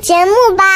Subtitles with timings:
[0.00, 0.75] 节目吧。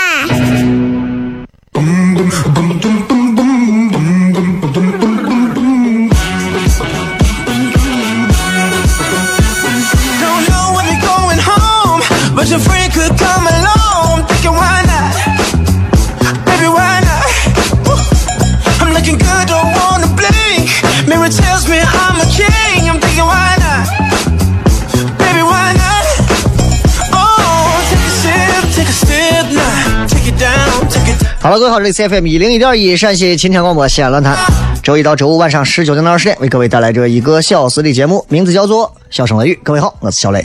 [31.42, 34.36] 好了，各位好，这里 C F M 一零一点一陕西秦腔广播西安论坛，
[34.82, 39.54] 周一到周五晚上十九点到二十点为各位带来这一个小时的节目，名字叫做《笑声雷雨》。
[39.62, 40.44] 各位好，我是小雷。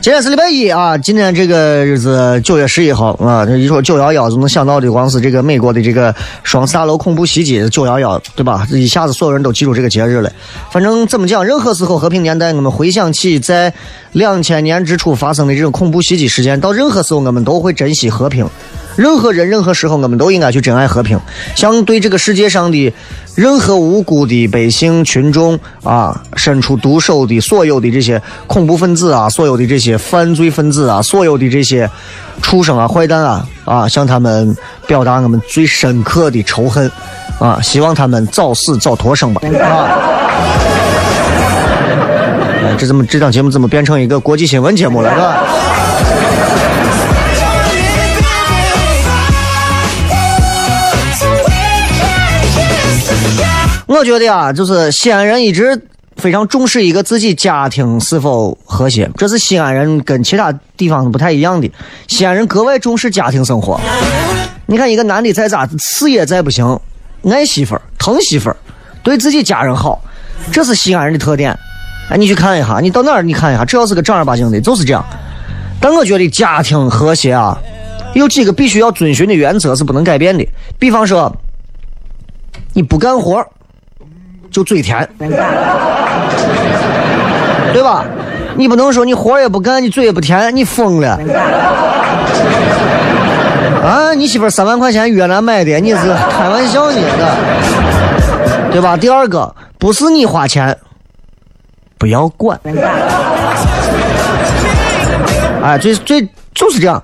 [0.00, 0.96] 今天是礼拜一啊！
[0.96, 6.14] 今天这个日子九月十一号啊，这一说九幺幺就能想到的光是这个美国的这个
[6.44, 8.64] 双子大楼恐怖袭击九幺幺，对吧？
[8.70, 10.30] 一下子所有人都记住这个节日了。
[10.70, 13.74] 反正怎么讲，任何时候和平年代，我们回想起在
[14.12, 18.48] 两千年之初发生的这种恐怖袭击事件，到任何时候我们都会珍惜和平。
[18.98, 21.16] 任何人、任何时候，我们都应该去珍爱和平。
[21.54, 22.92] 像对这个世界上的
[23.36, 31.88] 任何无辜的百姓群众啊，伸出毒手的所有的这些恐怖分子啊，所有的这些犯罪分子啊，所有的这些
[32.42, 34.56] 畜生啊、坏蛋啊啊，向他们
[34.88, 36.90] 表达我们最深刻的仇恨
[37.38, 37.60] 啊！
[37.62, 39.40] 希望他们早死早脱生吧！
[39.62, 39.94] 啊！
[42.76, 45.10] 这怎么这档节目怎么变成一个国际新闻节目了？
[45.14, 45.44] 是吧？
[53.88, 55.86] 我觉得啊，就是西安人一直
[56.18, 61.72] 非常重视一个自己家庭是否和谐，这是西安人跟其他地方不太一样的。
[62.06, 63.80] 西安人格外重视家庭生活。
[64.66, 66.78] 你看，一个男的再咋事业再不行，
[67.30, 68.56] 爱媳妇儿、疼媳妇儿，
[69.02, 69.98] 对自己家人好，
[70.52, 71.58] 这是西安人的特点。
[72.10, 75.02] 哎，你去看一下，你到哪儿你看一下，只要是个正儿八经的，就是这样。
[75.80, 77.58] 但我觉得家庭和谐啊，
[78.14, 80.46] 有几个必须要遵循的原则是不能改变的。
[80.78, 81.34] 比方说，
[82.74, 83.42] 你不干活。
[84.50, 85.08] 就嘴甜，
[87.72, 88.04] 对吧？
[88.56, 91.18] 你不能说你活也不干，你嘴也不甜，你疯了！
[93.84, 95.96] 啊，你媳妇三万块钱越南买的，你是
[96.30, 96.98] 开玩笑呢？
[98.72, 98.96] 对吧？
[98.96, 100.76] 第二个，不是你花钱，
[101.98, 102.58] 不要管。
[105.62, 107.02] 哎，最最就是这样，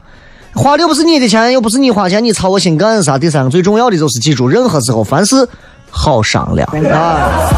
[0.55, 3.17] 花的又不是你的钱，又不是你花钱，你操我心干啥？
[3.17, 5.49] 第三个，最重要的就是记住，任何时候凡事。
[5.97, 7.49] 好商量啊！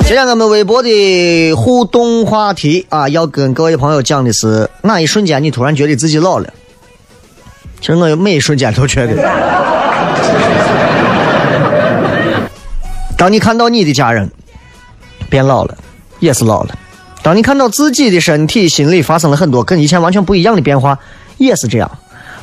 [0.00, 6.52] 今天我们微博的互动话题啊，要跟各位朋友讲的是哪一瞬间你突然觉得自己老了？
[7.80, 9.14] 其实我每一瞬间都觉得，
[13.16, 14.28] 当你看到你的家人
[15.30, 15.76] 变老了，
[16.18, 16.74] 也是老了；
[17.22, 20.98] 当你看到自己的身体、心理发生了很多跟以前完全不一样的变化，
[21.36, 21.88] 也是这样。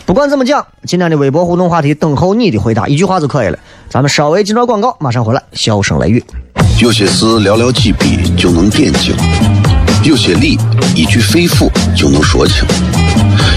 [0.05, 3.57] 不管怎么讲，今天的微博互动话题等候你的回答，一句话就可以了。
[3.89, 5.41] 咱们稍微进段广告，马上回来。
[5.53, 6.23] 笑声雷雨，
[6.79, 9.15] 有些事寥寥几笔就能点睛，
[10.03, 10.59] 有些理
[10.95, 12.63] 一句肺腑就能说清，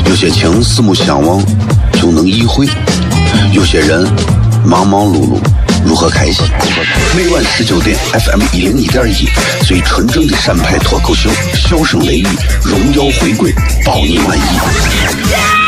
[0.08, 1.44] 有些情四目相望
[1.92, 2.66] 就能意会，
[3.52, 4.08] 有些人
[4.64, 5.38] 忙忙碌碌
[5.84, 6.46] 如何开心？
[7.14, 9.28] 每晚十九点，FM 一零一点一，
[9.66, 12.26] 最纯正的陕派脱口秀，笑声雷雨，
[12.64, 13.52] 荣耀回归，
[13.84, 15.67] 保你满意。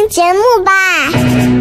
[0.00, 1.59] 听节目吧。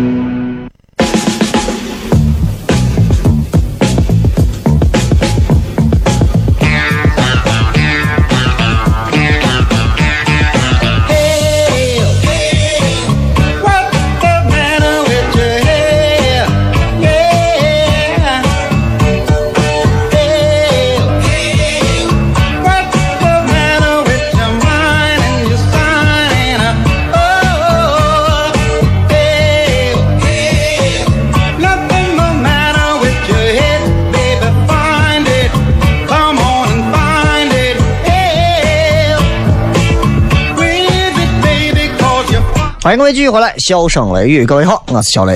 [42.90, 45.36] 欢迎各位继续回来，笑声雷雨，各位好，我是小雷。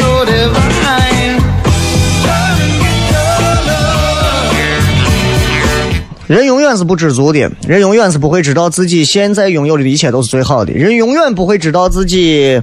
[6.25, 12.59] 人永远是不知足的，人永远是不会知道自己现在拥有的一切都是最好的，人永远不会知道自己，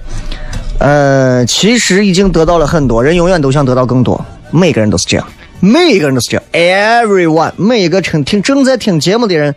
[0.81, 4.21] 呃，其实已经得到了很多，人永远都想得到更多，
[4.51, 5.25] 每个人都是这样，
[5.61, 9.55] 每个人都是这样，everyone，每一个听听正在听节目的人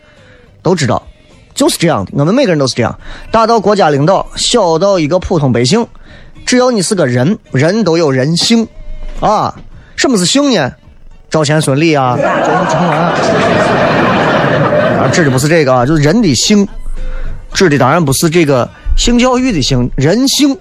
[0.61, 1.01] 都知道。
[1.53, 2.99] 就是这样的，我们每个人都是这样，
[3.31, 5.85] 大到国家领导，小到一个普通百姓，
[6.45, 8.67] 只要你是个人，人都有人性，
[9.19, 9.55] 啊，
[9.95, 10.73] 什么是性呢？
[11.29, 12.17] 赵钱孙李啊，
[14.99, 16.67] 啊，指的不是这个啊，就是人的性，
[17.53, 20.57] 指的当然不是这个性教育的性，人性，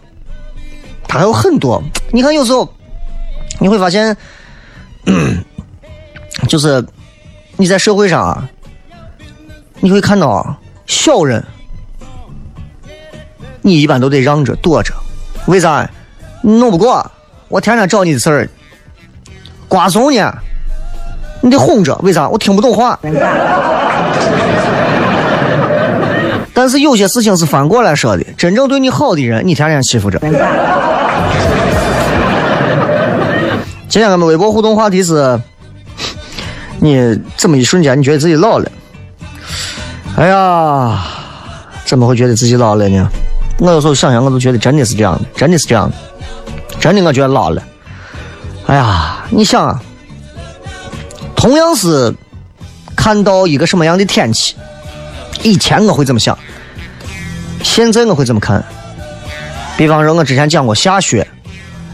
[1.09, 1.83] 它还有很多。
[2.11, 2.71] 你看有时候
[3.59, 4.17] 你会发现，
[6.49, 6.85] 就是
[7.57, 8.49] 你在社会上啊，
[9.81, 10.59] 你会看到啊。
[10.93, 11.43] 小人，
[13.63, 14.93] 你一般都得让着躲着，
[15.47, 15.89] 为啥？
[16.43, 17.11] 弄不过，
[17.49, 18.47] 我天天找你的事儿。
[19.69, 20.31] 瓜怂呢，
[21.41, 22.29] 你得哄着，为啥？
[22.29, 23.01] 我听不懂话。
[26.53, 30.19] 但是有些事情是反过来说的，真正对你好的人，你天天欺负着。
[33.89, 35.41] 今天我们微博互动话题是：
[36.81, 38.71] 你这么一瞬间，你觉得自己老了？
[40.17, 41.05] 哎呀，
[41.85, 43.09] 怎么会觉得自己老了呢？
[43.59, 45.97] 我有时候想想，我都觉得真的是这样的，真的是这样的，
[46.79, 47.63] 真的我觉得老了。
[48.67, 49.83] 哎呀，你想啊，
[51.35, 52.15] 同样是
[52.95, 54.55] 看到一个什么样的天气，
[55.43, 56.39] 以前我会这么想，
[57.63, 58.63] 现在我会这么看。
[59.77, 61.27] 比方说，我之前讲过下雪，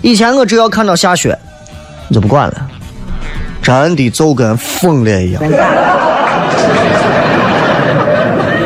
[0.03, 1.39] 以前我只要看到下雪，
[2.09, 2.69] 我就不管了，
[3.63, 5.43] 真的就跟疯了一样。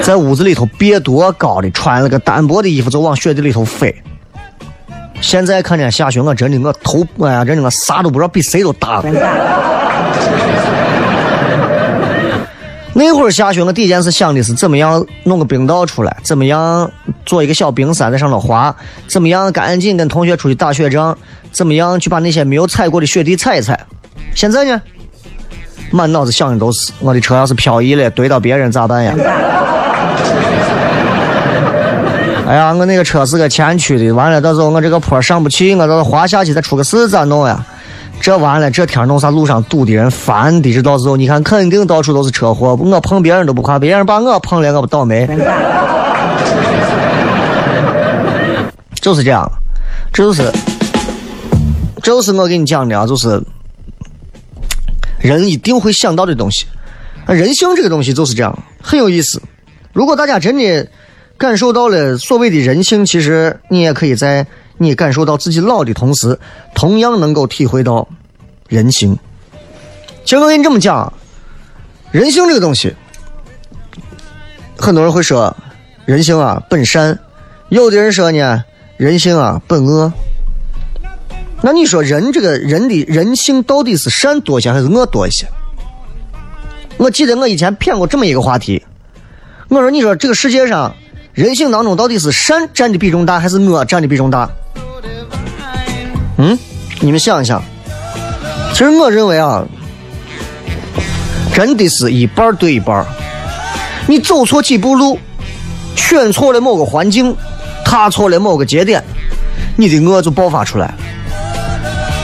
[0.03, 3.95] 在屋子里头别多高的，穿了个单薄的衣服就往雪地里头飞。
[5.21, 9.01] 现在看见下雪，我真的我头哎呀，真的我啥都不知道，比谁都大。
[12.95, 16.91] 那会儿下雪，我第一件事想的是怎么样弄个冰道出来，怎么样
[17.25, 18.75] 做一个小冰山在上头滑，
[19.07, 21.17] 怎么样赶紧跟同学出去打雪仗，
[21.53, 23.87] 怎么样去把那些没有踩过的雪地踩一踩。
[24.35, 24.83] 现在呢，
[25.93, 29.15] 满脑子想的都是我的车要是漂移了，怼到别人咋办呀？
[32.53, 37.65] 哎呀，我那个车是个前驱的，完了到时候我这个坡上不去，我到时候滑下去再出个事咋弄呀？
[38.21, 45.27] 这完了，这天弄啥路上堵的人烦的，这到时候你看肯定到处都是车祸，我碰别人都不怕，别人把我碰了我不倒霉。
[49.01, 49.51] 就是这样，
[50.13, 50.53] 这就是，
[52.03, 53.43] 这就是我给你讲的啊，就是
[55.19, 56.67] 人一定会想到的东西。
[57.27, 59.41] 人性这个东西就是这样，很有意思。
[59.95, 60.87] 如果大家真的
[61.43, 64.47] 感受到了所谓的人性，其实你也可以在
[64.79, 66.39] 你感受到自己老的同时，
[66.73, 68.09] 同样能够体会到
[68.69, 69.19] 人性。
[70.25, 71.13] 其实我跟你这么讲，
[72.13, 72.95] 人性这个东西，
[74.79, 75.57] 很多人会说
[76.05, 77.19] 人性啊本善，
[77.71, 78.63] 有的人说呢
[78.97, 80.13] 人性啊本恶。
[81.61, 85.49] 那你说人这个人的人性到底是善多些还是恶多一些？
[86.99, 88.81] 我记得我以前骗过这么一个话题，
[89.71, 90.95] 我说你说这个世界上
[91.35, 94.51] 人性当中到底是善占的比重大还是恶占的比重大？
[96.37, 96.59] 嗯，
[97.01, 97.62] 你们想一想，
[98.73, 99.65] 其实我认为啊，
[101.55, 103.07] 真的是一半对一半。
[104.07, 105.19] 你走错几步路，
[105.97, 107.35] 选错了某个环境，
[107.83, 109.03] 踏错了某个节点，
[109.77, 110.93] 你的恶就爆发出来。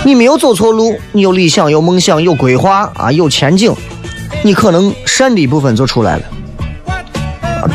[0.05, 3.75] 你没有走错路，你有理想、有梦想、有规划啊，有前景，
[4.43, 6.23] 你可能善的一部分就出来了。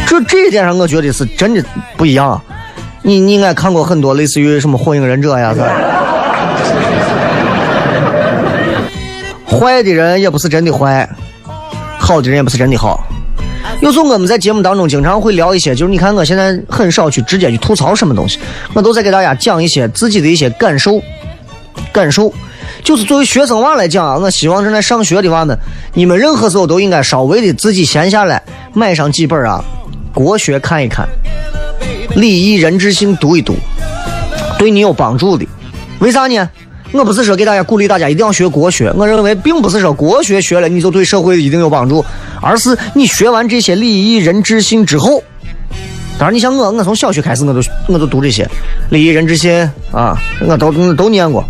[0.08, 1.64] 这这一点上，我觉得是真的
[1.98, 2.42] 不一样。
[3.02, 5.68] 你你应该看过很多类似于什么《火影忍者》呀，是吧？
[9.60, 11.08] 坏的人也不是真的坏，
[11.98, 13.06] 好的人也不是真的好。
[13.82, 18.40] 有时候我们在节目当中经常会聊一些，就是你看我现在很少去直接去吐槽什么东西，
[18.74, 21.02] 我都在给大家讲一些自己的一些感受。
[21.92, 22.34] 感受，
[22.82, 25.58] 就是作为学生娃来讲啊，我希望正在上学的娃们，
[25.94, 28.42] 你们任何时候都应该稍微的自己闲下来，
[28.74, 29.64] 买上几本啊
[30.14, 31.08] 国学看一看，
[32.16, 33.56] 礼义人之性读一读，
[34.58, 35.46] 对你有帮助的。
[36.00, 36.50] 为啥呢？
[36.92, 42.06] 我不是说给大家鼓励大家一定要学国学，我认为并不是说国学学了你就对社会一定有帮助，
[42.40, 45.24] 而是你学完这些礼义人之性之后，
[46.20, 48.48] 当然你像我，我从小学开始我都我都读这些
[48.90, 50.16] 礼义人之性啊，
[50.46, 51.44] 我都我都念过。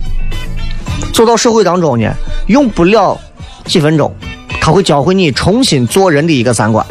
[1.13, 2.11] 走到社会当中呢，
[2.47, 3.17] 用不了
[3.65, 4.13] 几分钟，
[4.61, 6.85] 他会教会你重新做人的一个三观。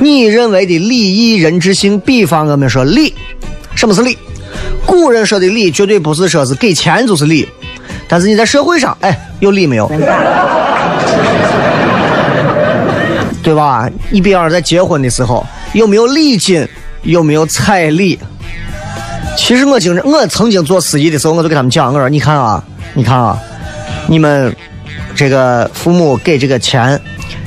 [0.00, 3.12] 你认为的礼义人之性，比方我们说礼，
[3.74, 4.16] 什么是礼？
[4.86, 7.48] 古人说的礼，绝对不是说是给钱就是礼，
[8.06, 9.90] 但是你在社会上，哎，有礼没有？
[13.42, 13.90] 对吧？
[14.10, 16.66] 你比方在结婚的时候，有没有礼金？
[17.02, 18.18] 有没有彩礼？
[19.36, 22.62] 其实我经常，我曾经做司仪的时候，我就给他们讲，我说你看啊，
[22.94, 23.38] 你看啊，
[24.08, 24.54] 你们
[25.14, 27.00] 这个父母给这个钱，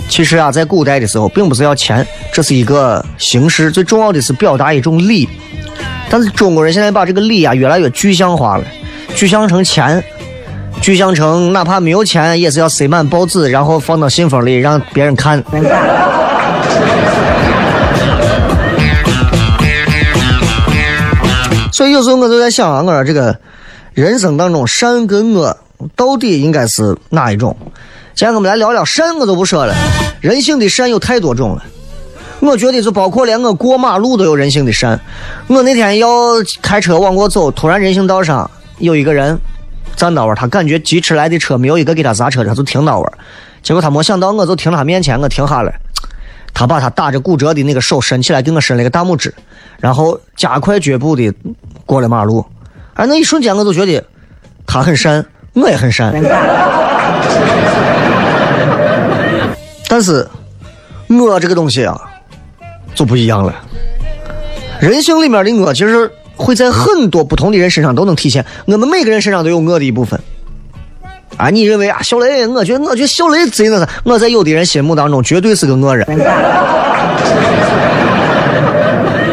[0.07, 5.27] 其实啊，在古代的时候，并不是要钱，这是一个形式，最重要的是表达一种礼。
[6.09, 8.63] 但是中国人现在把这个礼啊越来越具象化了，
[9.15, 10.01] 具象成钱，
[10.81, 15.43] 具象成哪怕没有钱，也是要塞满报纸，然后放到信封里让别人看。
[21.79, 23.39] 所以有时候我就在想啊，我说这个
[23.93, 25.55] 人生当中善跟恶
[25.95, 27.55] 到底应该是哪一种？
[28.15, 29.73] 今天我们来聊聊善，我就不说了。
[30.19, 31.63] 人性的善有太多种了，
[32.41, 34.99] 我觉得就包括连我过马路都有人性的善。
[35.47, 36.09] 我那天要
[36.61, 39.39] 开车往过走，突然人行道上有一个人
[39.95, 43.09] 站到位，他感觉疾驰来的车没有一个给他刹车的，他就停到位。
[43.63, 45.79] 结果他没想到，我就停他面前，我停下来，
[46.53, 49.33] 他把他打着骨折的那个手伸起来，给我伸了个大拇指，
[49.79, 51.33] 然后加快脚步的
[51.85, 52.45] 过了马路。
[52.93, 54.03] 哎，那一瞬间我就觉得
[54.67, 56.13] 他很善，我也很善。
[59.87, 60.27] 但是
[61.07, 61.99] 恶这个东西啊，
[62.93, 63.55] 就不一样了。
[64.79, 68.45] 人性里面的恶，其实会在很多不同的人身上都能体现。
[68.65, 70.19] 我们每个人身上都有恶的一部分。
[71.37, 76.05] 啊，你认为啊，小雷，我觉得我觉得小雷贼那啥，我在有的人心目当中绝对是个恶人。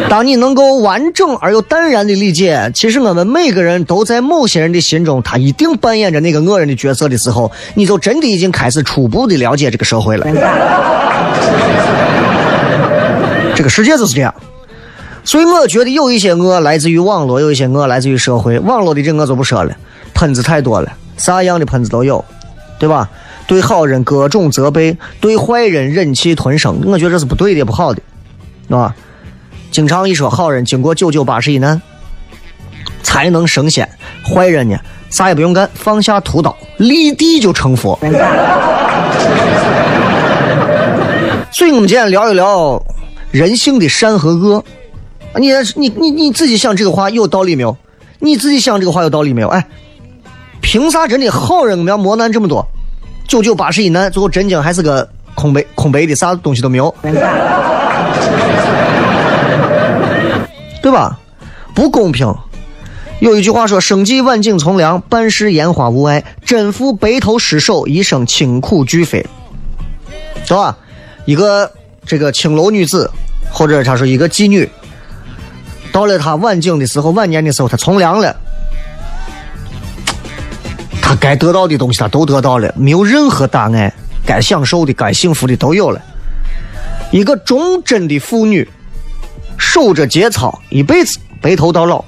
[0.09, 10.25] 当你能够完整而又淡然的理解，其实我们每个人都在某些人的心中，他一定扮演着那个恶人的角色的时候，你就真的已经开始初步的了解这个社会了。
[13.53, 14.33] 这个世界就是这样，
[15.25, 18.57] 所以我觉得有一些恶来自于网络，有一些恶来自于社会。
[18.59, 19.75] 网络的这我就不说了，
[20.13, 22.23] 喷子太多了，啥样的喷子都有，
[22.79, 23.09] 对吧？
[23.45, 28.01] 对好人各种责备，对坏人忍气吞声，我觉得这是不对的，不好的，
[28.69, 28.95] 啊吧？
[29.77, 31.79] 经常一说好人经过九九八十一难
[33.03, 33.87] 才能升仙，
[34.25, 34.75] 坏人呢
[35.11, 37.95] 啥也不用干，放下屠刀立地就成佛。
[41.53, 42.83] 所以我们今天聊一聊
[43.29, 44.65] 人性的善和恶。
[45.35, 47.77] 你你你你自己想这个话有道理没有？
[48.17, 49.47] 你自己想这个话有道理没有？
[49.49, 49.63] 哎，
[50.59, 52.65] 凭啥真的好人我们要磨难这么多？
[53.27, 56.91] 九九八十一难，最后真经还是个空白空白的，啥东西都没有。
[60.87, 61.19] 对吧？
[61.75, 62.33] 不公平。
[63.19, 66.23] 有一句话说：“生计晚景从良，半世烟花无碍。
[66.45, 69.27] 真负白头失守，一生清苦俱非。”
[70.47, 70.77] 对吧？
[71.25, 71.69] 一个
[72.05, 73.11] 这个青楼女子，
[73.51, 74.69] 或者她说一个妓女，
[75.91, 78.33] 到了她晚景的时候，晚年的时候，她从良了，
[81.01, 83.93] 她该得到的东西她都得到了，没有任何大碍，
[84.25, 86.01] 该享受的、该幸福的都有了。
[87.11, 88.65] 一个忠贞的妇女。
[89.57, 92.03] 守着节操，一辈子白头到老，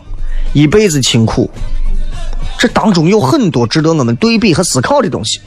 [0.53, 1.49] 一辈子清苦。
[2.57, 5.39] 这当中有很多值得我们对比和思考的东西。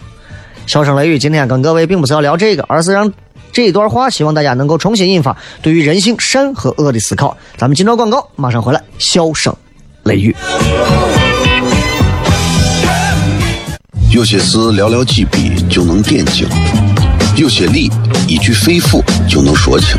[0.66, 3.12] 笑声雷雨今天跟各位并不是要聊这个，而是让
[3.52, 7.36] 这段话，希望大家能够重新引发对于人性善和恶的思考。
[7.56, 8.82] 咱们进到广告，马上回来。
[8.98, 9.54] 笑声
[10.04, 10.34] 雷雨，
[14.10, 16.48] 有些事寥寥几笔就能点睛，
[17.36, 17.90] 有些理
[18.26, 19.98] 一句肺腑就能说清，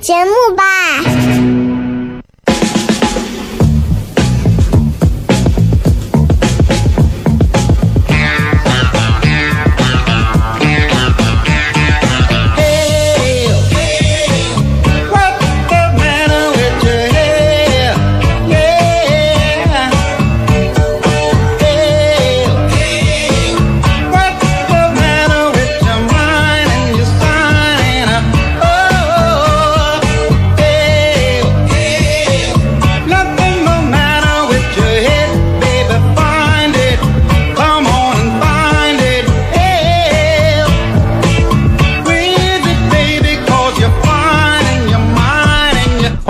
[0.00, 1.35] 节目吧。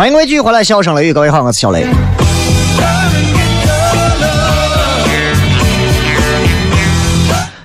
[0.07, 1.85] 欢迎各位继续回来，笑声雷雨，各位好，我是小雷。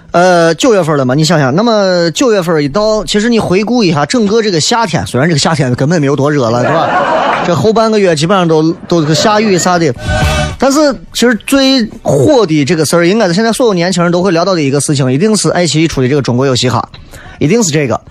[0.10, 7.44] 呃，九月份了嘛，你想想，那么九月份一到，其实你回顾一下整个这个夏天，虽然这个夏天根本没有多热了，是吧？
[7.46, 9.94] 这后半个月基本上都都是下雨啥的，
[10.58, 16.90] 但是其实最火的这个事儿，应该是现在所有年轻人都会聊到的一个事情，一定是爱奇艺出的这个《中国有嘻哈》，
[17.38, 18.02] 一定是这个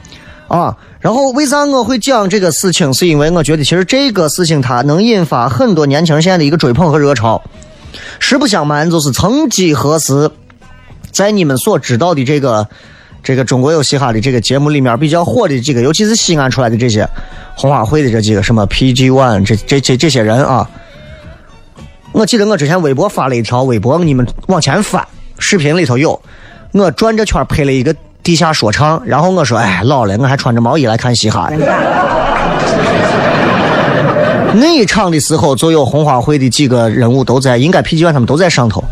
[0.51, 0.77] 啊。
[0.99, 2.93] 然后为啥我会讲这个事情？
[2.93, 7.41] 是因为我觉得其实这个事情它能引发很多年轻人现在的一个追捧和热潮。
[8.19, 10.31] 实不相瞒，就是曾几何时，
[11.11, 12.69] 在你们所知道的这个
[13.23, 17.09] 这个中国有嘻哈的这个节目里面比较火的几个，尤其是西安出来的这些
[17.57, 20.69] 红花会的这几个什么 PG One 这这这这些人啊，
[22.13, 25.07] 我记得我之前微博发了一条微博，你们往前翻，
[25.39, 26.21] 视频里头有，
[26.73, 27.95] 我转着圈拍了一个。
[28.23, 31.51] 地下说唱，然后我说：“哎，老了，我还穿着毛衣来看嘻哈。”
[34.53, 38.85] 那一场的时候，就有红花会的几个人物都在，应该 PG One 他们都在上头。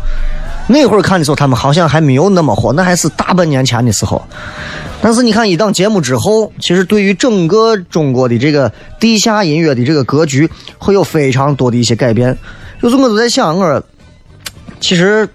[0.67, 4.21] 那会儿看的时候，他们好像还没有那么火，那还是大半年前的时候。
[5.01, 12.35] 但是你看一档节目之后，其实对于整个中国的这个地下音乐的这个格局，会有非常多的一些改变。
[12.81, 13.83] 有时候我都在想，我，
[14.79, 15.27] 其实。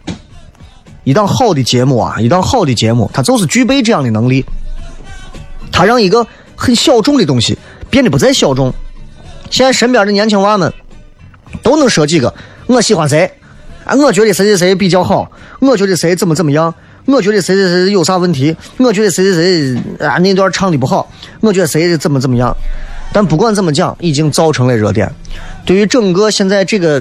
[1.04, 4.44] 一档好的节目啊，一档好的节目，它就是具备这样的能力。
[5.70, 7.56] 它让一个很小众的东西
[7.88, 8.72] 变得不再小众。
[9.50, 10.72] 现在身边的年轻娃们。
[11.62, 12.34] 都能说几个，
[12.66, 13.30] 我喜欢谁，
[13.84, 21.08] 啊，我觉得谁谁谁比较好，我觉得谁怎么怎么样，我觉得谁谁谁有啥问题，我觉得谁谁谁啊那段唱的不好，
[21.40, 22.52] 我觉得谁怎么怎么样。
[23.12, 25.08] 但不管怎么讲，已经造成了热点。
[25.64, 27.00] 对于整个现在这个。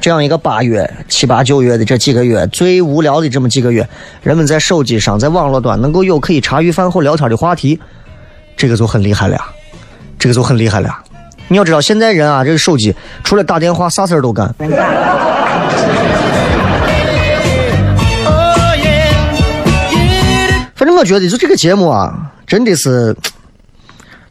[0.00, 3.88] 这样一个八月、七八九月的这几个月最无聊的这么几个月，
[4.22, 7.78] 人们在手机上、在网络端能够有可以茶余饭后聊天的话题，
[8.56, 9.44] 这个就很厉害了呀，
[10.18, 11.02] 这个就很厉害了呀。
[11.48, 14.52] 你要知道，现在人啊，这个手机除了打电话，啥事儿都干。
[20.74, 23.16] 反正我觉得，就这个节目啊，真的是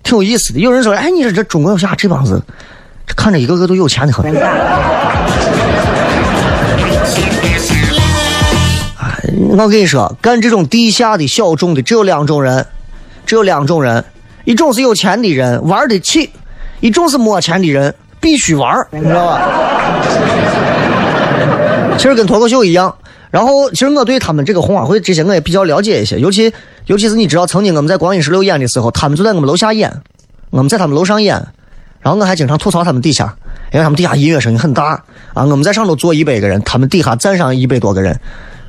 [0.04, 0.60] 挺有意思的。
[0.60, 1.96] 有人说：“哎，你说这中国有啥？
[1.96, 2.44] 这帮子
[3.08, 4.26] 看着一个个都有钱的很。”
[9.56, 12.66] 我跟你说，干这种地下的小众的，只有两种人，
[13.26, 14.04] 只有两种人，
[14.46, 16.32] 一种是有钱的人玩得起，
[16.80, 19.42] 一种是没钱的人必须玩，你知道吧？
[21.98, 22.94] 其实跟脱口秀一样。
[23.30, 26.52] 然后，其实我对他们这个红花会这些我也比较了解一些，尤其
[26.88, 29.92] 尤其是你知道，曾经我们在光阴十六演的时候，他们就在我们楼下演，
[30.50, 31.40] 我们在他们楼上演，
[32.04, 33.34] 然后我还经常吐槽他们底下，
[33.72, 35.02] 因为他们底下音乐声音很大
[35.34, 38.20] 啊，我们在上头坐一百个人，他们底下站上一百多个人，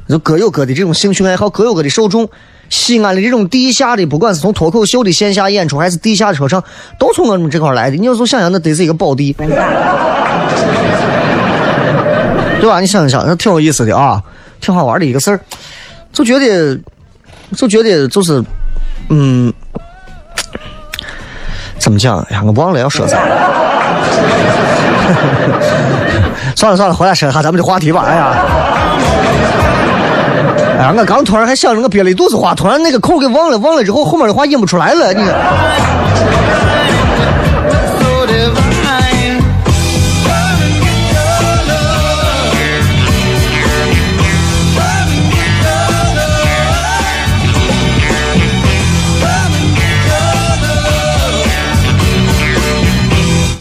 [0.09, 2.27] 就各有各的这种兴趣爱好，各有各的受众。
[2.71, 6.65] 西安的这种地下的，不管是从脱口秀的线下演出，还是地下车场，
[6.99, 7.97] 都从我们这块来的。
[7.97, 9.47] 你有时候想想，那得是一个宝地， 对
[12.71, 12.81] 吧？
[12.81, 14.23] 你想一想，那挺有意思的啊。
[14.61, 15.39] 挺好玩的一个事儿，
[16.11, 16.81] 就觉得，
[17.55, 18.43] 就觉得就是，
[19.11, 19.53] 嗯，
[21.85, 22.41] 怎么讲呀？
[22.43, 23.19] 我忘了要说啥。
[26.57, 28.05] 算了算了，回来说下咱们的话题吧。
[28.07, 28.33] 哎呀，
[30.79, 35.23] 哎呀，我刚突然还想着我憋了一肚子话，突然那个口给忘了，忘了之后后面的话引不出来了，你。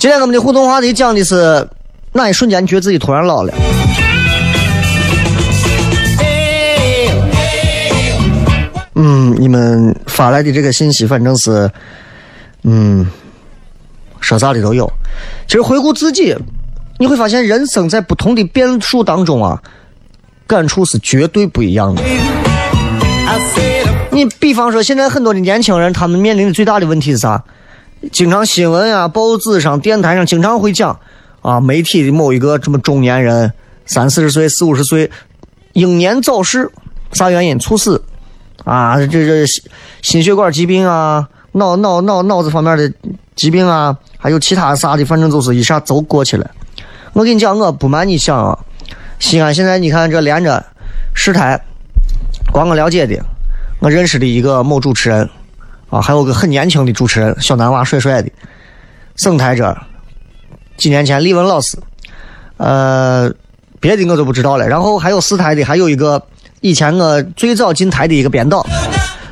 [0.03, 1.65] 今天我们的互动话题讲的是
[2.11, 3.53] 哪一瞬间你觉得自己突然老了？
[8.95, 11.71] 嗯，你们发来的这个信息反正是，
[12.63, 13.07] 嗯，
[14.19, 14.91] 说啥的都有。
[15.47, 16.35] 其实回顾自己，
[16.99, 19.63] 你会发现人生在不同的变数当中啊，
[20.45, 22.03] 感触是绝对不一样的。
[24.11, 27.41] 你比方说，现在很多的年轻人，他们面临的最大的问题是啥？
[28.11, 30.99] 经常新闻啊、报纸上、电台上经常会讲，
[31.41, 33.53] 啊，媒体的某一个这么中年人，
[33.85, 35.09] 三四十岁、四五十岁，
[35.71, 36.69] 英年早逝，
[37.13, 38.03] 啥原因猝死？
[38.65, 39.45] 啊，这这
[40.01, 42.91] 心血管疾病啊，脑脑脑脑子方面的
[43.35, 46.51] 疾病啊，还有其他啥的，反正就是一下都过去了。
[47.13, 48.59] 我跟你讲，我不瞒你想啊，
[49.19, 50.63] 西安现在你看这连着
[51.13, 51.59] 十台，
[52.51, 53.17] 光我了解的，
[53.79, 55.29] 我认识的一个某主持人。
[55.93, 58.31] 啊，还有个很年轻的主持人，小男娃，帅帅的。
[59.15, 59.77] 省台这
[60.75, 61.77] 几年前李文老师，
[62.57, 63.31] 呃，
[63.79, 64.67] 别的我都不知道了。
[64.67, 66.19] 然后还有四台的，还有一个
[66.61, 68.65] 以前我最早进台的一个编导，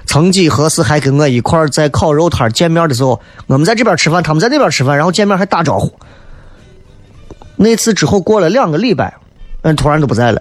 [0.06, 5.92] 曾几何时还跟我一块儿在烤肉摊见面的时候，我们在这边吃饭，他们在那边吃饭，然后见面还打招呼。
[7.56, 9.12] 那次之后过了两个礼拜，
[9.64, 10.40] 嗯，突然都不在了。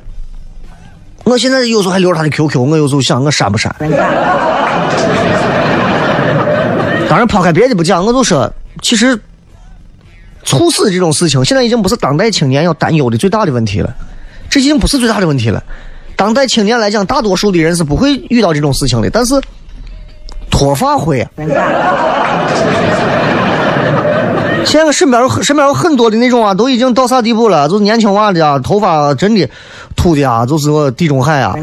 [1.24, 3.74] 我现在有时候还留着他的 QQ，我有时候想我删不删。
[7.10, 8.48] 当然，抛开别的不讲，我就说，
[8.82, 9.18] 其实
[10.44, 13.92] 猝死这种事情，现在已经不是当代青年要担忧的最大的问题了。
[14.48, 15.60] 这已经不是最大的问题了。
[16.14, 19.34] 当代青年来讲，大多数的人是不会遇到这种事情的，但是
[20.52, 21.26] 脱发会。
[24.64, 27.68] 现在身边有身边有很多的那种啊，都已经到啥地步了？
[27.68, 29.50] 就是年轻娃的啊，头发真的
[29.96, 31.56] 秃的啊，就是我地中海啊。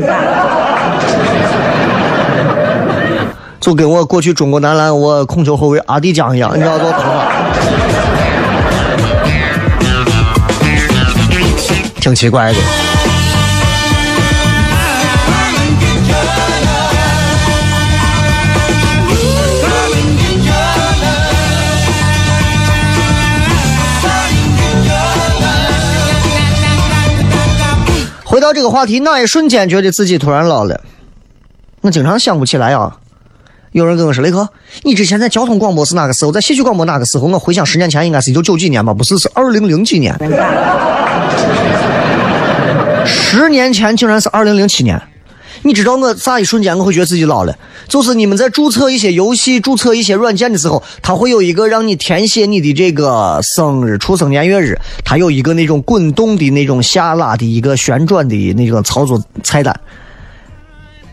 [3.68, 7.26] 就跟我过去中国男篮我控球后卫阿迪江一样，你知道多疼吗，
[12.00, 12.60] 挺奇怪的。
[28.24, 30.80] 回到这个话题，那一瞬间觉得自己突然老了？
[31.82, 32.96] 我经常想不起来啊。
[33.78, 34.50] 有人跟我说：“雷哥，
[34.82, 36.32] 你之前在交通广播是哪个时候？
[36.32, 40.18] 在戏曲广播哪个时候？”我回想十年前，应该是一九九几年吧，不是，是二零零几年。
[43.06, 45.00] 十年前竟然是二零零七年。
[45.62, 47.56] 你知道我咋一瞬间我会觉得自己老了？
[47.88, 59.80] 就是你们在注册一些游戏、注册一些软件的时候，它会有一个让你填写你的这个生日、出生年月日，它有一个那种滚动的那种下拉的一个旋转的那个操作菜单。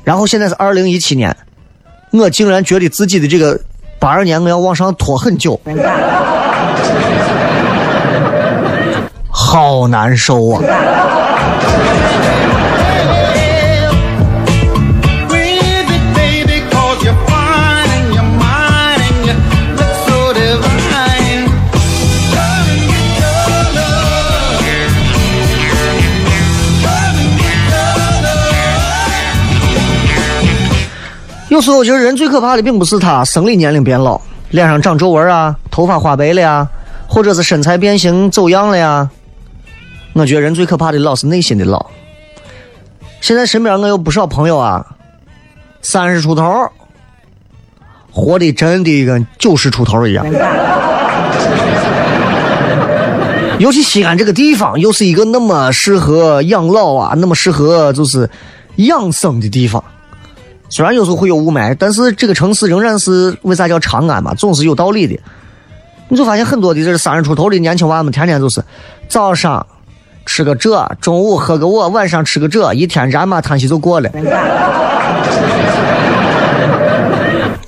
[0.03, 1.37] 然后现在是二零一七年。
[2.19, 3.59] 我竟然觉得自己的这个
[3.99, 5.59] 八二年我要往上拖很久，
[9.29, 10.63] 好难受啊！
[31.55, 36.69] 有时候，我觉得人最可怕的并不是他生理年龄变老，脸上长皱纹啊，头发花白了呀，
[37.07, 39.09] 或者是身材变形走样了呀。
[40.15, 41.87] 我觉得人最可怕的老是内心的老。
[43.21, 44.85] 现在身边我有不少朋友啊，
[45.81, 46.69] 三十出头，
[48.11, 50.27] 活的真的跟九十出头一样。
[53.61, 58.29] 尤其西安这个地方，又是一个那么适合养老啊，那么适合就是
[58.79, 59.85] 养生的地方。
[60.75, 65.17] 虽然有时候会有雾霾，但是这个城市仍然是为啥叫长安嘛，总是有道理的。
[66.09, 68.61] 你就发现很多的这三十出头的年轻娃们，天天就是
[69.07, 69.65] 早上
[70.27, 74.11] 吃个这，中午喝个我，晚上吃个这，一天然马叹息就过了。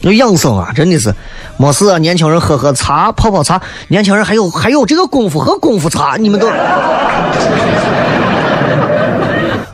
[0.00, 1.14] 那养生啊，真的是
[1.58, 3.62] 没事啊，年轻人喝喝茶，泡泡茶。
[3.86, 6.48] 年轻人还有还有这个功夫喝功夫茶，你们都。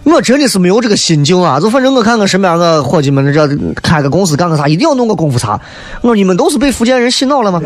[0.04, 1.60] 我真的是没有这个心境啊！
[1.60, 3.48] 就反正我看看身边个伙计们，这
[3.82, 5.60] 开个公司干个啥，一定要弄个功夫茶。
[6.00, 7.60] 我说你们都是被福建人洗脑了吗？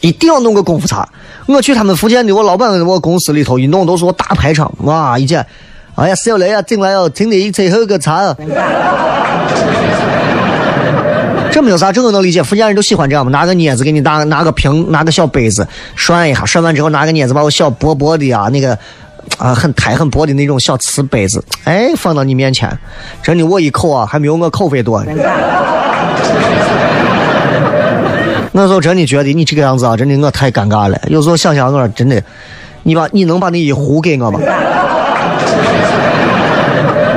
[0.00, 1.08] 一定要弄个功夫茶。
[1.46, 5.18] 我去他们福建的，我老板我公司里头一弄都是我大排场，哇！
[5.18, 5.46] 一见，
[5.94, 8.34] 哎呀，小雷啊，进来要听你一起喝个茶。
[11.50, 12.42] 这没有啥，这个能理解。
[12.42, 18.78] 福建人都喜欢这样嘛，拿个镊子给你拿拿个瓶，拿个小杯子涮一下，涮完之后拿个镊子把我小薄薄的啊那个
[19.38, 22.70] 啊很抬很薄的那种小瓷杯子，哎放到你面前，
[23.22, 25.04] 真的我一口啊还没有我口味多。
[28.52, 31.00] 那时候真的觉得你这个样子啊，真的我太尴尬了。
[31.08, 32.22] 有时候想想我说真的，
[32.82, 34.40] 你把你能把那一壶给我吗？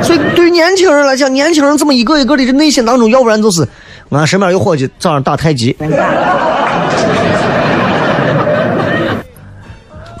[0.02, 3.66] 所以对于年轻人来讲，年轻人这么一个一个的这内心当中，要不然就是。
[4.12, 5.76] 俺身边有伙计早上打太极，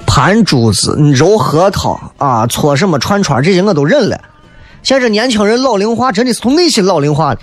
[0.06, 4.20] 盘珠子、揉核桃啊，搓什么串串这些我都忍了。
[4.82, 7.40] 现在这年轻人老龄化真的是从内心老龄化的。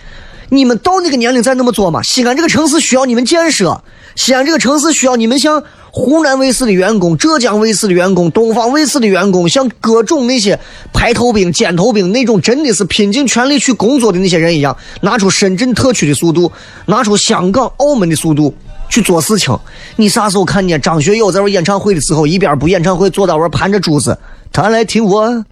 [0.51, 2.01] 你们到那个年龄再那么做嘛？
[2.01, 3.83] 西安这个城市需要你们建设，
[4.15, 10.59] 西安这个城市需要你们像湖南卫视的员工、浙江卫视的员工、东方卫视的员工，像各种那些
[10.93, 16.51] 排头兵、尖头兵那种真的是拼尽全力去工作的那些人一样，拿出深圳特区的速度，
[16.85, 18.53] 拿出香港、澳门的速度
[18.87, 19.57] 去做事情。
[19.95, 24.17] 你啥时候看见张学友在玩演唱会的时候，一边不演唱会，坐到玩盘着珠子，
[24.51, 25.43] 他来听我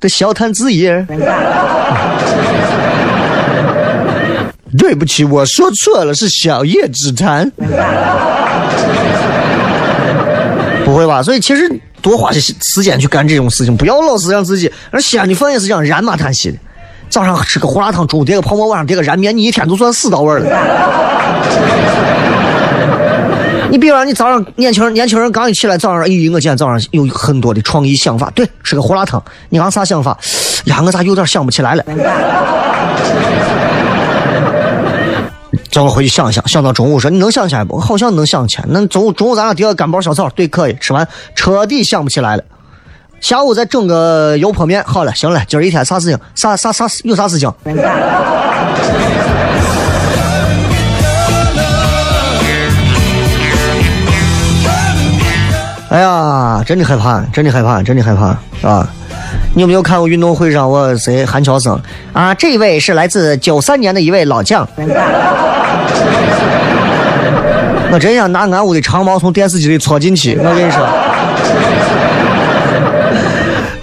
[0.00, 1.06] 的笑谈子夜。
[4.76, 7.50] 对不起，我说错了，是小叶之谈。
[10.84, 11.22] 不会吧？
[11.22, 11.68] 所以其实
[12.00, 14.70] 多花些时间去干这种事情，不要老是让自己。
[14.90, 16.56] 而西安的饭也是这样，燃马叹息的。
[17.08, 20.46] 早上吃个胡辣汤，中午叠个泡馍，晚上叠个燃面，你一天都算死到位了。
[23.68, 28.30] 你比方说，你早上年轻人，年轻人刚一起来，早上，咦，我今天早上有很多的创意想法。
[28.34, 30.16] 对，吃个胡辣汤，你刚啥想法？
[30.66, 31.84] 呀，我咋有点想不起来了？
[35.70, 37.76] 叫我回去想想，想到中午说你能想起来不？
[37.76, 38.64] 我好像能想起来。
[38.68, 40.76] 那中午中午咱俩叠个干包小炒，对，可以。
[40.80, 42.44] 吃完彻底想不起来了。
[43.20, 46.18] 下午再整个油泼面，好了，行了，今儿一天啥事情？
[46.34, 47.52] 啥啥啥有啥事情？
[55.88, 58.36] 哎呀，真的害怕，真的害怕，真的害怕
[58.68, 58.86] 啊！
[59.56, 61.80] 你有没有看过运动会上我谁韩乔生
[62.12, 62.34] 啊？
[62.34, 64.68] 这位是来自九三年的一位老将。
[67.90, 70.36] 我真想拿俺屋的长矛从电视机里戳进去。
[70.36, 70.86] 我跟你说，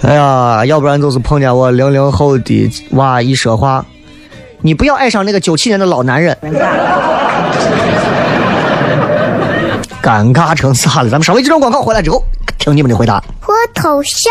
[0.08, 3.84] 哎呀，要不然就是碰见我零零后的娃一说话，
[4.60, 6.38] 你不要爱上那个九七年的老男人。
[10.00, 11.10] 尴尬成啥了？
[11.10, 12.22] 咱们稍微几张广告回来之后，
[12.60, 13.20] 听你们的回答。
[13.40, 14.30] 脱头像。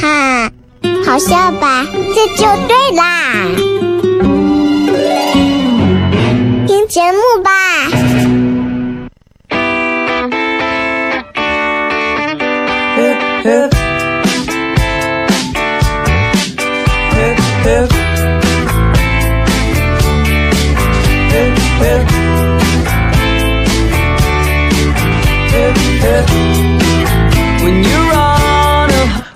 [0.00, 0.50] 哈！
[1.04, 1.84] 好笑吧？
[2.14, 3.46] 这就对啦，
[6.66, 7.50] 听节目吧。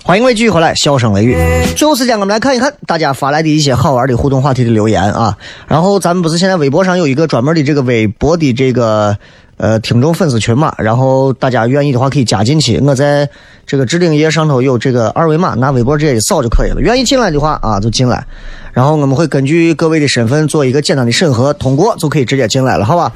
[0.07, 1.35] 欢迎各位继续回来，笑声雷雨。
[1.75, 5.37] 最后时间，我们来看一看大家发来的一些好玩的互动话题的留言啊。
[5.67, 9.17] 然后咱们不是现在微博上有一个专门的这个微博的这个
[9.57, 12.79] 呃听众粉丝群嘛，然后大家愿意的话可以加进去。
[12.79, 13.29] 我在
[13.65, 16.79] 这个置顶页上头有这个二维码，拿微博直接一扫就可以了。
[16.79, 18.25] 愿意进来的话啊，就进来。
[18.71, 23.11] 然后我们会根据各位的身份做一个简单的审核，通过就可以直接进来了，好吧？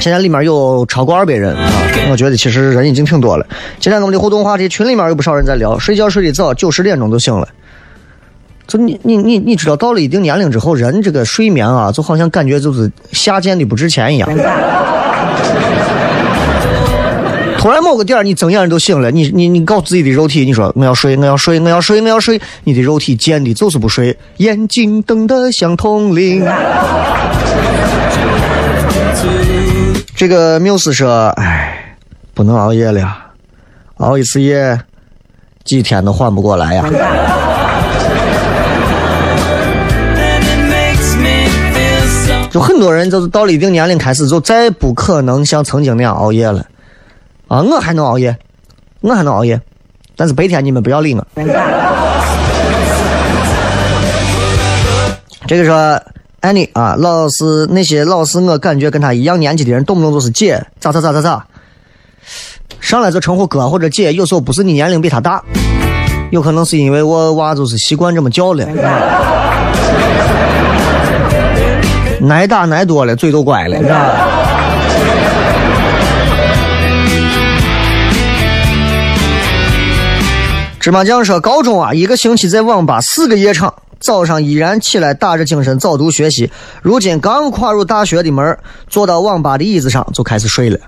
[0.00, 1.70] 现在里面有超过二百人啊，
[2.10, 3.46] 我觉得其实人已经挺多了。
[3.80, 7.46] 今天我们的互动话题群里面有不少人在聊，睡觉睡得早，九十点钟就醒了。
[8.66, 14.28] 就你你你你知道，到了一定年龄之后，人这个睡眠啊，就好像感觉就是下贱的不值钱一样。
[17.58, 26.46] 突然某个点，你睁眼都醒了，你你你告诉自己的肉体，你说我要睡，我要睡，我要睡，我要睡，你的肉体贱的就是不睡，眼睛瞪得像铜铃。
[30.18, 31.94] 这个缪斯说：“哎，
[32.34, 33.16] 不能熬夜了，
[33.98, 34.76] 熬一次夜，
[35.62, 36.82] 几天都缓不过来呀。”
[42.50, 46.66] 就很多人就是到了一定年龄开始，就再不可能像曾经那样熬夜了。
[47.46, 48.36] 啊，我还能熬夜，
[49.00, 49.60] 我还能熬夜，
[50.16, 51.24] 但是白天你们不要理我。
[55.46, 56.02] 这个说
[56.40, 61.44] 安妮啊，老是那些老是我感觉跟他一样年纪的人，动不动就是姐，咋咋咋咋咋，
[62.80, 65.42] 上来就称呼哥或者姐，有时候不是你年龄比他大，
[66.30, 68.64] 有可能是因为我娃就是习惯这么叫了。
[72.30, 74.28] 挨打挨多了，嘴都乖了，是吧？
[80.78, 86.50] 芝麻酱说，高中啊，一个星期在网吧四个夜场，早上依然起来打着精神早读学习。
[86.82, 88.58] 如今刚跨入大学的门，
[88.88, 90.78] 坐到网吧的椅子上就开始睡了。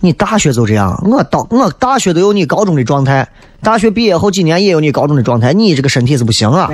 [0.00, 3.26] 你大学就这样，我到我大学都有你高中的状态，
[3.62, 6.70] 大学毕业后几年也有你高中的状态，你这个身体是不行啊。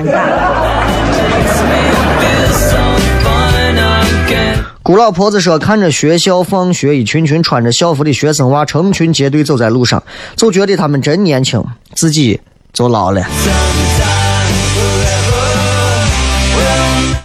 [4.83, 10.03] 古老婆子说：“看着学校放学，一群群穿着校服的学生娃成群结队走在路上，
[10.35, 11.63] 就觉得他们真年轻，
[11.93, 12.41] 自己
[12.73, 13.23] 就老了。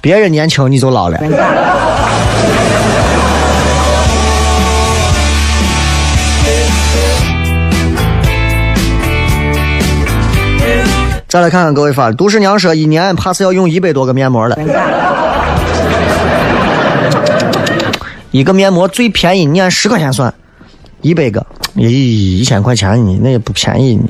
[0.07, 1.19] 别人年轻你就老了。”
[11.27, 14.57] 再来看看各位发的，杜十娘说：“一年怕是要用一百多个面膜了。”
[18.31, 20.33] 一个面膜最便宜，你按十块钱算，
[21.01, 24.09] 一百个，咦，一千块钱你那也不便宜你。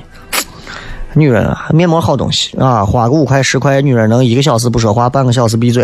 [1.18, 5.83] 女人啊，面膜好东西啊，花个五块十块，女人能一个小时不说话，半个小时闭嘴。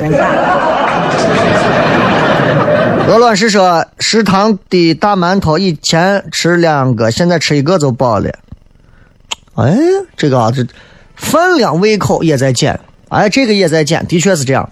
[3.08, 8.30] 鹅卵石说，食堂的大馒头以前吃两个，现在吃一个就饱了。
[9.54, 9.74] 哎，
[10.18, 10.66] 这个啊，这
[11.16, 14.68] 饭量胃口也在减，哎，这个也在减，的确是这样。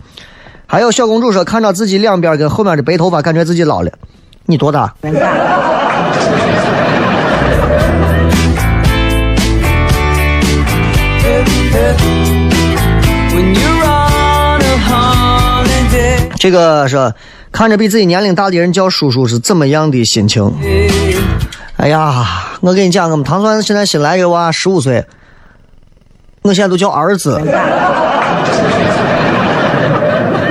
[0.67, 3.91] 还有小公主说，看到自己两边跟后面的白头发，感觉自己老了。
[4.45, 4.93] 你多大？
[16.39, 17.13] 这个是
[17.53, 20.51] 看着比自己年龄大的人叫叔叔是怎么样的心情？
[21.77, 25.05] 哎呀，我跟你讲，我们唐山现在新来一个娃，十五岁，
[26.43, 27.39] 我现在都叫儿子。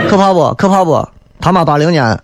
[0.09, 0.53] 可怕不？
[0.55, 1.07] 可怕不？
[1.39, 2.19] 他妈八零年，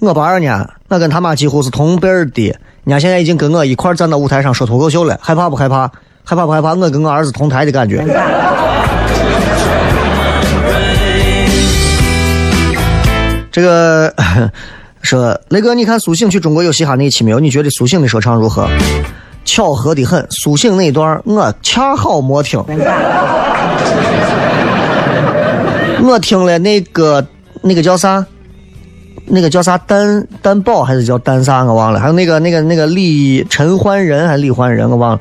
[0.00, 2.56] 我八二年，我跟他妈几乎是同辈儿的。
[2.84, 5.90] 人家现在已经跟我一块站到舞台上说脱口秀了，害怕不害怕？
[6.24, 6.74] 害怕不害怕？
[6.74, 8.04] 我跟我儿子同台的感觉。
[13.50, 14.14] 这个
[15.02, 17.40] 说雷哥，你看苏醒去中国有嘻哈那一期没有？
[17.40, 18.68] 你觉得苏醒的说唱如何？
[19.44, 22.62] 巧合的很，苏醒那一段我恰好没听。
[26.02, 27.26] 我听了那个
[27.62, 28.24] 那个叫啥，
[29.26, 35.20] 那个叫啥蛋蛋宝还是叫蛋啥我忘了，还有那个那个那个李陈焕仁还是李焕仁我忘了，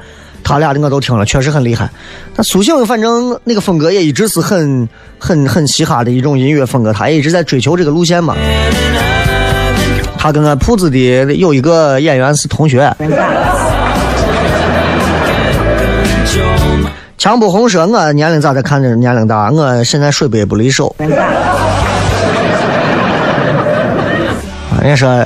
[0.49, 1.88] 他俩的我都听了，确实很厉害。
[2.35, 8.35] 那苏醒反正那个风格也一直是很很很嘻哈的一种音乐风格，他也一直在追求这个路线嘛。
[10.17, 10.97] 他跟俺铺子的
[11.35, 12.91] 有一个演员是同学。
[17.15, 18.63] 强不红说：“我年龄咋的？
[18.63, 20.95] 看着年龄大，我现在水杯不离手。”
[24.82, 25.24] 人家说：“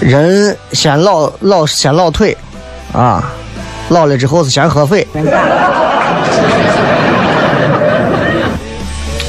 [0.00, 2.34] 人先老老先老腿，
[2.94, 3.30] 啊，
[3.90, 5.06] 老了之后是先喝肺。”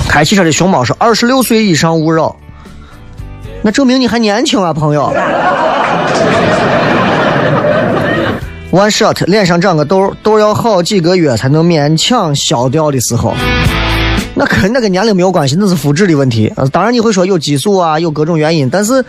[0.07, 2.36] 开汽车的熊猫说：“二十六岁以上勿扰。”
[3.64, 5.14] 那证明你还年轻啊，朋友。
[8.72, 13.34] One shot，脸上长个痘，痘要好几个月才能勉强消掉的时候，
[14.34, 16.51] 那跟那个年龄没有关系，那是肤质的问题。
[16.72, 19.03] 当然你会说有激素啊，有各种原因，但是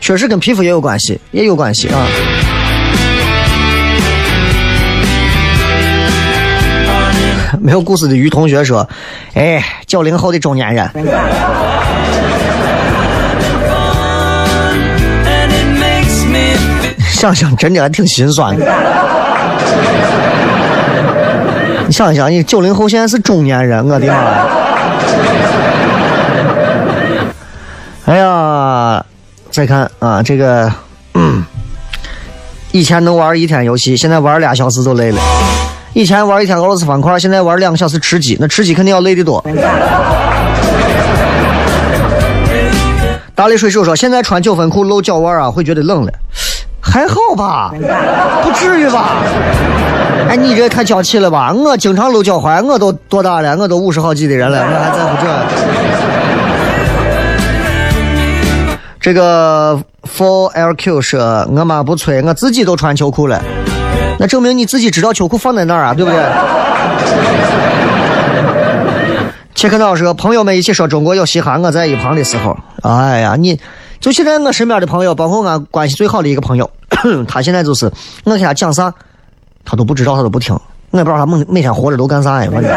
[0.00, 2.06] 确实跟皮肤也有关系，也有关系啊。
[7.60, 8.88] 没有故事的于同学说
[9.34, 10.88] ：“哎，九零后的中年人。
[17.10, 18.66] ”想想真的还挺心酸的。
[21.86, 24.14] 你想一想，你九零后现在是中年人，我的妈！
[28.06, 29.04] 哎呀，
[29.50, 30.72] 再看啊，这个，
[31.14, 31.44] 嗯，
[32.72, 35.20] 以前能玩一天游戏，现在玩俩小时就累了。
[35.92, 39.44] 以前玩一天俄罗斯方块，现在玩两个小时吃鸡，那吃鸡肯定要累得多。
[43.34, 46.12] 大力水手说，现在穿九分裤露脚腕啊，会觉得冷了。
[46.80, 47.72] 还好吧，
[48.42, 49.16] 不至于吧？
[50.28, 51.52] 哎，你这太娇气了吧？
[51.52, 53.56] 我经常露脚踝，我都多大了？
[53.56, 55.26] 我都五十好几的人了，我还在乎这？
[59.00, 63.42] 这个 four LQ 说，我妈不催，我自己都穿秋裤了。
[64.20, 66.20] 那证明你自己知道秋裤放在哪儿啊，对不对？
[69.54, 73.58] 切克闹说，朋友们一起说中国有嘻哈，我在一旁的时候，哎呀，你。
[73.98, 76.70] 就现在我身边的朋友，包括俺关系最好的一个朋友，
[77.28, 77.90] 他现在就是
[78.24, 78.92] 我给他讲啥，
[79.64, 80.54] 他都不知道，他都不听。
[80.90, 82.70] 我也不知道他每每天活着都干啥呀，反正。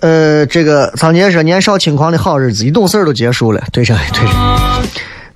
[0.00, 3.62] 呃，这个张杰说年少轻狂的好日子，一懂事都结束了。
[3.72, 4.30] 对着对着。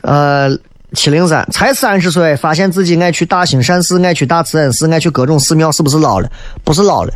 [0.02, 0.50] 呃，
[0.94, 6.30] 七零三才三十岁，发现自己爱去大兴善寺，爱去大慈恩寺，爱去各种寺庙，是不是老了？
[6.64, 7.12] 不是老了。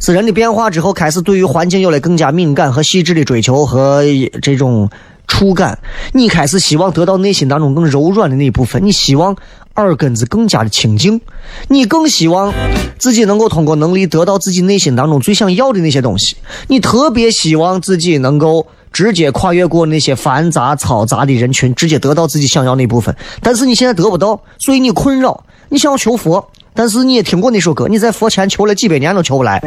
[0.00, 4.02] 是人的变化之后，开始对于环境有了更加敏感和细致的追求和
[4.42, 4.90] 这种
[5.28, 5.78] 触感。
[6.12, 9.36] 你开始希望得到内心当中更柔软的那一部分，你希望
[9.76, 11.20] 耳根子更加的清净，
[11.68, 12.52] 你更希望
[12.98, 16.34] 自己能够通过能力得到自己内心当中最想要的那些东西。
[16.66, 23.14] 你特别希望自己能够直接跨越过那些繁杂嘈杂的人群，直接得到自己想要那部分。
[23.40, 26.50] 但是你现在得不到，所以你困扰，你想要求佛。
[26.74, 29.60] 但是你也听过那首歌，你在佛前求了几百年都求不来。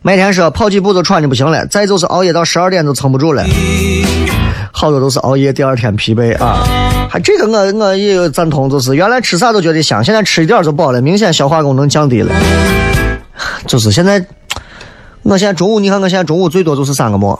[0.00, 3.44] 每天说跑几步都喘的不行了，再就是熬夜到十二点都撑不住了，
[4.72, 7.08] 好多都是熬夜第二天疲惫啊。
[7.08, 12.32] 还这个我我也赞同，就是原来吃啥都觉得香，现在吃一点就饱了，明显消化功能降低了。
[13.66, 14.24] 就是现在，
[15.22, 17.38] 我现在中午你看我现在中午最多就是三个馍。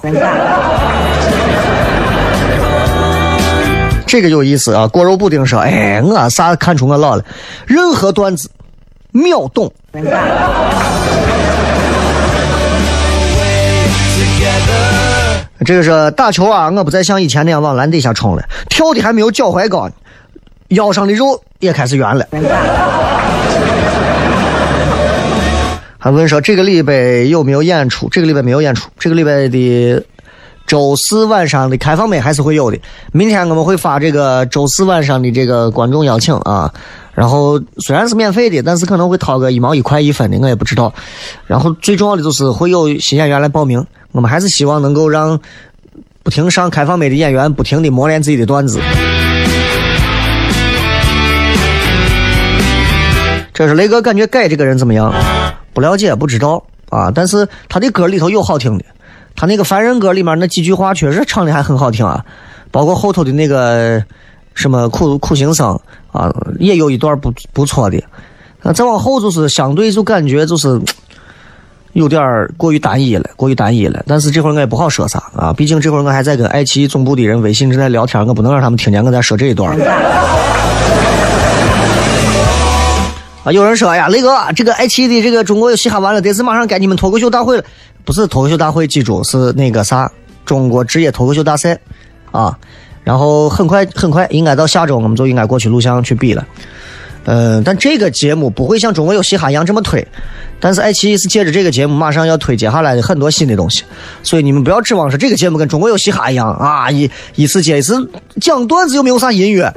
[4.07, 4.86] 这个有意思啊！
[4.86, 7.24] 锅肉布丁说：“哎，我啥看出我老了？
[7.66, 8.51] 任何段子
[9.11, 9.72] 秒懂。”
[15.64, 16.68] 这个是打球啊！
[16.70, 19.95] 我不再像以前那样往篮底下冲了，跳的还没有脚踝高呢，
[20.68, 22.26] 腰上的肉也开始圆了。
[26.03, 26.92] 还问说这个礼拜
[27.28, 28.09] 有没有演出？
[28.09, 28.90] 这个礼拜没有演出。
[28.98, 30.05] 这个礼拜的。
[30.64, 32.78] 周四晚上的开放麦还是会有的。
[33.12, 36.72] 明天我们会发这个周四晚上的这个观众邀请啊，
[37.14, 40.94] 然后虽然是免费的，但是可能会掏个一毛一块一分的，我也不知道。
[41.46, 45.38] 然后最重要的就是会有新演员来报名，我们还是希望能够让
[46.22, 48.80] 不停上开放麦的演员不停的磨练自己的段子。
[53.53, 55.12] 这是雷哥，感觉改这个人怎么样？
[55.72, 57.10] 不了解，不知道啊。
[57.14, 58.84] 但是他的歌里头有好听的。
[59.34, 62.24] 他那个《凡人歌》里面那几句话确实唱的还很好听啊，
[62.70, 64.04] 包括后头的那个
[64.54, 65.78] 什么苦苦行僧
[66.12, 68.02] 啊，也有一段不不错的。
[68.60, 70.78] 那再往后就是相对就感觉就是
[71.94, 72.22] 有点
[72.58, 74.04] 过于单一了，过于单一了。
[74.06, 79.74] 但是这会儿我也不好说啥啊，毕竟这会儿我还在跟爱奇艺总部的人微信正在聊天，我不能让他们听见我在说这一段。
[83.45, 87.64] 啊，有人说，哎呀，雷哥，这个爱奇艺的这个中国有嘻哈完了，得是马上该你们脱口秀大会了。
[88.05, 90.11] 不是脱口秀大会，记住是那个啥，
[90.45, 91.76] 中国职业脱口秀大赛，
[92.30, 92.57] 啊，
[93.03, 96.47] 然后很快很快，应该到下周我们就应该过去录像去比了。
[97.24, 100.07] 嗯，但这个节目不会像中国有嘻哈一样这么推，
[100.61, 103.84] 但是爱奇艺是借着这个节目马上要推接下来的很多新的东西，
[104.22, 108.09] 所以你们不要指望说这个节目跟中国有嘻哈一样啊，一一次接一次
[108.40, 109.72] 讲段子又没有啥音乐。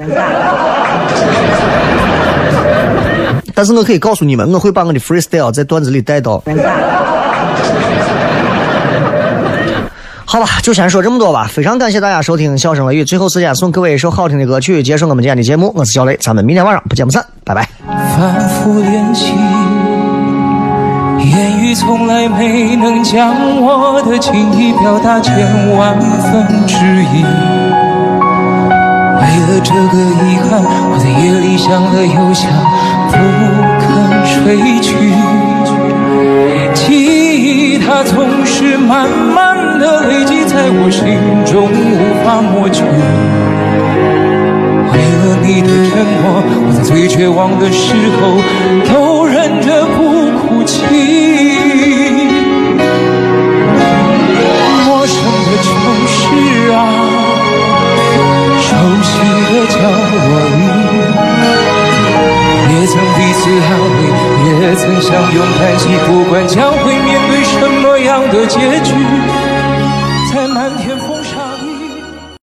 [3.56, 6.44] 但是我可以告诉你们，我会把我的 freestyle 在段子里带到。
[10.26, 11.50] 好吧，就先说这么多吧。
[11.50, 15.72] 非常感谢大家收听《笑声雷雨》，最后时间送各位一首好听的歌曲，结束我们今天的节目。
[15.74, 17.70] 我是小雷，咱们明天晚上不见不散，拜拜。
[17.88, 19.32] 反复练习，
[21.20, 25.34] 言语从来没能将我的情意表达千
[25.78, 27.24] 万分之一。
[29.18, 32.52] 为了这个遗憾，我在夜里想了又想，
[33.16, 33.20] 不
[33.82, 33.86] 肯
[34.26, 34.36] 睡
[34.82, 34.88] 去。
[36.74, 37.76] 记忆。
[37.88, 41.06] 它总是慢慢的累积在我心
[41.46, 42.82] 中，无法抹去。
[44.92, 48.42] 为了你的沉默，我在最绝望的时候
[48.90, 50.00] 都忍着不
[50.40, 50.82] 哭泣。
[54.88, 55.70] 陌生的城
[56.10, 56.18] 市
[56.74, 56.76] 啊，
[58.66, 58.68] 熟
[59.04, 59.14] 悉
[59.46, 59.78] 的角
[60.12, 60.16] 落
[60.58, 60.65] 里。
[63.46, 64.00] 曾彼此安慰，
[64.50, 68.96] 也曾相拥叹息，不管将会面对什么样的结局。